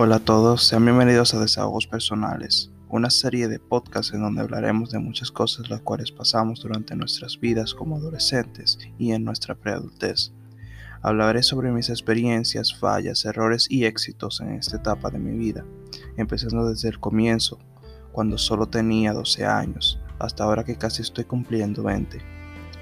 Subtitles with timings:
[0.00, 4.92] Hola a todos, sean bienvenidos a Desahogos Personales, una serie de podcasts en donde hablaremos
[4.92, 10.30] de muchas cosas las cuales pasamos durante nuestras vidas como adolescentes y en nuestra preadultez.
[11.02, 15.64] Hablaré sobre mis experiencias, fallas, errores y éxitos en esta etapa de mi vida,
[16.16, 17.58] empezando desde el comienzo,
[18.12, 22.20] cuando solo tenía 12 años, hasta ahora que casi estoy cumpliendo 20.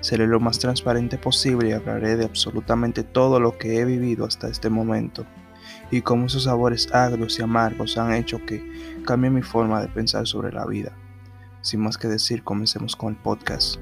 [0.00, 4.48] Seré lo más transparente posible y hablaré de absolutamente todo lo que he vivido hasta
[4.48, 5.24] este momento
[5.90, 8.62] y cómo esos sabores agrios y amargos han hecho que
[9.04, 10.92] cambie mi forma de pensar sobre la vida.
[11.62, 13.76] Sin más que decir, comencemos con el podcast.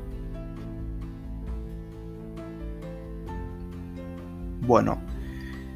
[4.61, 5.01] Bueno,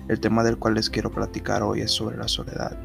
[0.08, 2.78] el tema del cual les quiero platicar hoy es sobre la soledad.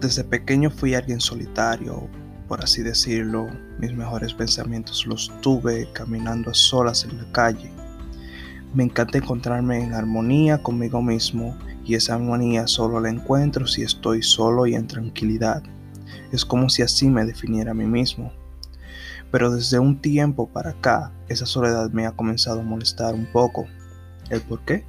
[0.00, 2.08] Desde pequeño fui alguien solitario,
[2.48, 3.48] por así decirlo.
[3.78, 7.70] Mis mejores pensamientos los tuve caminando a solas en la calle
[8.72, 14.22] me encanta encontrarme en armonía conmigo mismo y esa armonía solo la encuentro si estoy
[14.22, 15.62] solo y en tranquilidad.
[16.30, 18.32] Es como si así me definiera a mí mismo.
[19.32, 23.66] Pero desde un tiempo para acá, esa soledad me ha comenzado a molestar un poco.
[24.28, 24.84] ¿El por qué?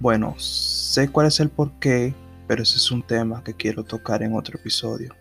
[0.00, 2.14] Bueno, sé cuál es el por qué,
[2.48, 5.14] pero ese es un tema que quiero tocar en otro episodio.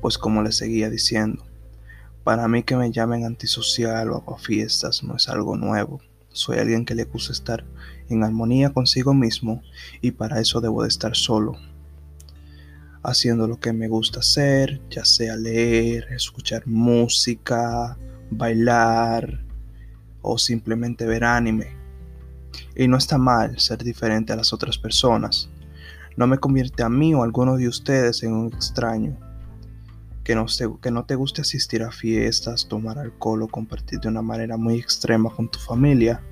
[0.00, 1.44] Pues como les seguía diciendo,
[2.24, 6.00] para mí que me llamen antisocial o hago fiestas no es algo nuevo.
[6.32, 7.64] Soy alguien que le gusta estar
[8.08, 9.62] en armonía consigo mismo
[10.00, 11.56] y para eso debo de estar solo,
[13.02, 17.98] haciendo lo que me gusta hacer, ya sea leer, escuchar música,
[18.30, 19.44] bailar
[20.22, 21.76] o simplemente ver anime.
[22.76, 25.50] Y no está mal ser diferente a las otras personas.
[26.16, 29.29] No me convierte a mí o a alguno de ustedes en un extraño
[30.24, 34.78] que no, te, guste asistir a fiestas, tomar alcohol o compartir de una manera muy
[34.78, 36.22] extrema con tu familia,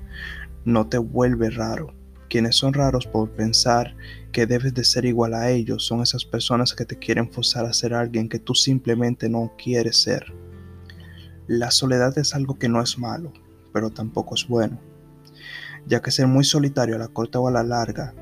[0.65, 1.93] no te vuelve raro.
[2.29, 3.95] Quienes son raros por pensar
[4.31, 7.73] que debes de ser igual a ellos son esas personas que te quieren forzar a
[7.73, 10.31] ser alguien que tú simplemente no quieres ser.
[11.47, 13.33] La soledad es algo que no es malo,
[13.73, 14.79] pero tampoco es bueno,
[15.87, 18.13] ya que ser muy solitario a la corta o a la larga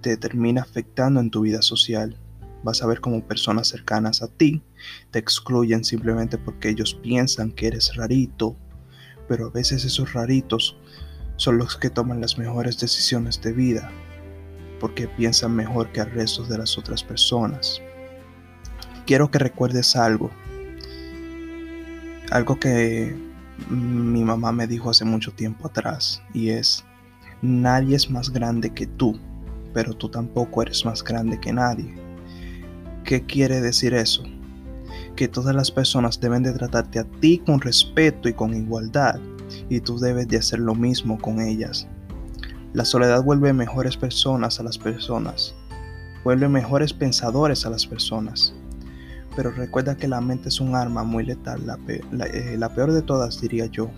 [0.00, 2.18] te termina afectando en tu vida social
[2.62, 4.62] vas a ver como personas cercanas a ti
[5.10, 8.56] te excluyen simplemente porque ellos piensan que eres rarito,
[9.28, 10.76] pero a veces esos raritos
[11.36, 13.90] son los que toman las mejores decisiones de vida,
[14.78, 17.80] porque piensan mejor que el resto de las otras personas.
[19.06, 20.30] Quiero que recuerdes algo,
[22.30, 23.16] algo que
[23.68, 26.84] mi mamá me dijo hace mucho tiempo atrás, y es,
[27.42, 29.18] nadie es más grande que tú,
[29.72, 32.09] pero tú tampoco eres más grande que nadie.
[33.04, 34.22] ¿Qué quiere decir eso?
[35.16, 39.18] Que todas las personas deben de tratarte a ti con respeto y con igualdad
[39.68, 41.88] y tú debes de hacer lo mismo con ellas.
[42.72, 45.54] La soledad vuelve mejores personas a las personas,
[46.22, 48.54] vuelve mejores pensadores a las personas.
[49.34, 51.78] Pero recuerda que la mente es un arma muy letal, la,
[52.26, 53.90] eh, la peor de todas diría yo,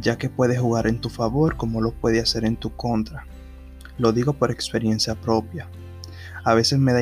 [0.00, 3.26] ya que puede jugar en tu favor como lo puede hacer en tu contra.
[3.96, 5.68] Lo digo por experiencia propia
[6.44, 7.00] a veces me da,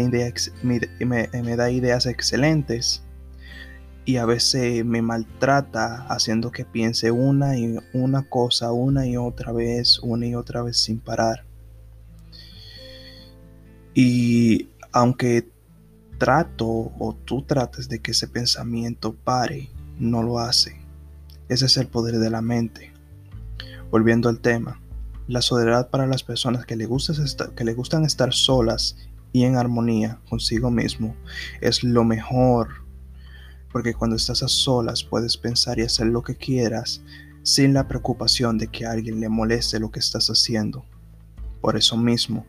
[0.62, 3.02] me, da ideas excelentes
[4.04, 9.52] y a veces me maltrata haciendo que piense una y una cosa una y otra
[9.52, 11.44] vez, una y otra vez sin parar.
[13.94, 15.48] Y aunque
[16.18, 20.80] trato o tú trates de que ese pensamiento pare, no lo hace.
[21.48, 22.92] Ese es el poder de la mente.
[23.90, 24.80] Volviendo al tema,
[25.26, 26.88] la soledad para las personas que le,
[27.56, 28.96] que le gustan estar solas
[29.32, 31.16] y en armonía consigo mismo
[31.60, 32.68] es lo mejor.
[33.72, 37.00] Porque cuando estás a solas puedes pensar y hacer lo que quieras
[37.42, 40.84] sin la preocupación de que alguien le moleste lo que estás haciendo.
[41.60, 42.44] Por eso mismo,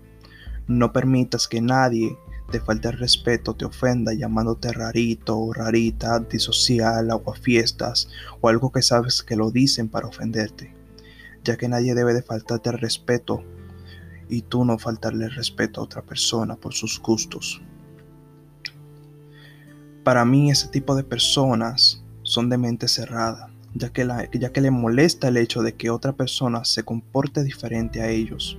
[0.68, 2.18] no permitas que nadie
[2.52, 7.10] te falte respeto, te ofenda llamándote rarito o rarita, antisocial,
[7.42, 8.10] fiestas
[8.42, 10.76] o algo que sabes que lo dicen para ofenderte,
[11.44, 13.44] ya que nadie debe de faltarte respeto
[14.34, 17.62] y tú no faltarle respeto a otra persona por sus gustos.
[20.04, 24.72] Para mí ese tipo de personas son de mente cerrada, ya que, ya que le
[24.72, 28.58] molesta el hecho de que otra persona se comporte diferente a ellos.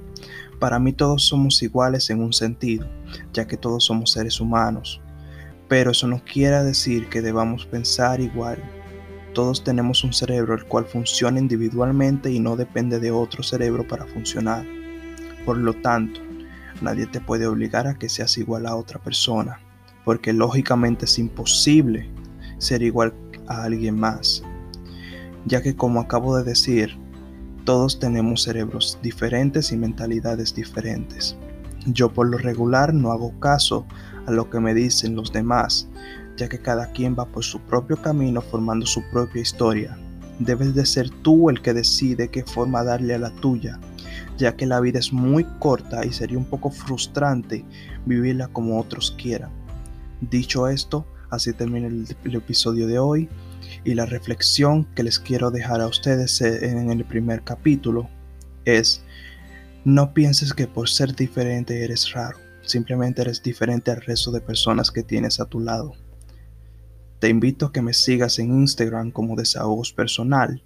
[0.60, 2.88] Para mí todos somos iguales en un sentido,
[3.32, 5.00] ya que todos somos seres humanos,
[5.68, 8.62] pero eso no quiere decir que debamos pensar igual.
[9.34, 14.06] Todos tenemos un cerebro el cual funciona individualmente y no depende de otro cerebro para
[14.06, 14.64] funcionar.
[15.44, 16.20] Por lo tanto,
[16.80, 19.60] nadie te puede obligar a que seas igual a otra persona,
[20.04, 22.08] porque lógicamente es imposible
[22.58, 23.14] ser igual
[23.46, 24.42] a alguien más,
[25.44, 26.96] ya que como acabo de decir,
[27.64, 31.36] todos tenemos cerebros diferentes y mentalidades diferentes.
[31.86, 33.86] Yo por lo regular no hago caso
[34.26, 35.88] a lo que me dicen los demás,
[36.36, 39.96] ya que cada quien va por su propio camino formando su propia historia.
[40.38, 43.78] Debes de ser tú el que decide qué forma darle a la tuya,
[44.36, 47.64] ya que la vida es muy corta y sería un poco frustrante
[48.06, 49.50] vivirla como otros quieran.
[50.20, 53.28] Dicho esto, así termina el, el episodio de hoy
[53.84, 58.08] y la reflexión que les quiero dejar a ustedes en el primer capítulo
[58.64, 59.02] es,
[59.84, 64.90] no pienses que por ser diferente eres raro, simplemente eres diferente al resto de personas
[64.90, 65.92] que tienes a tu lado.
[67.18, 70.62] Te invito a que me sigas en Instagram como Desahogos Personal,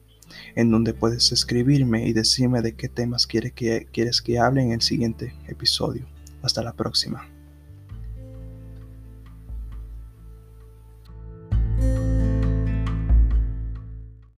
[0.54, 4.72] en donde puedes escribirme y decirme de qué temas quieres que, quieres que hable en
[4.72, 6.06] el siguiente episodio.
[6.42, 7.37] Hasta la próxima.